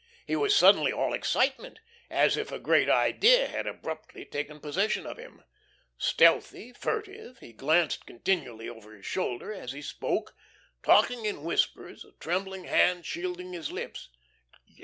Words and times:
He 0.25 0.35
was 0.35 0.55
suddenly 0.55 0.91
all 0.91 1.13
excitement, 1.13 1.77
as 2.09 2.35
if 2.35 2.51
a 2.51 2.57
great 2.57 2.89
idea 2.89 3.45
had 3.45 3.67
abruptly 3.67 4.25
taken 4.25 4.59
possession 4.59 5.05
of 5.05 5.17
him. 5.17 5.43
Stealthy, 5.95 6.73
furtive, 6.73 7.37
he 7.37 7.53
glanced 7.53 8.07
continually 8.07 8.67
over 8.67 8.95
his 8.95 9.05
shoulder 9.05 9.53
as 9.53 9.73
he 9.73 9.83
spoke, 9.83 10.33
talking 10.81 11.25
in 11.27 11.43
whispers, 11.43 12.03
a 12.03 12.13
trembling 12.13 12.63
hand 12.63 13.05
shielding 13.05 13.53
his 13.53 13.71
lips. 13.71 14.09